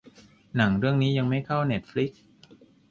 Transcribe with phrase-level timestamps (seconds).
[0.55, 2.23] หนังเรื่องนี้ยังไม่เข้าเน็ตฟลิกซ์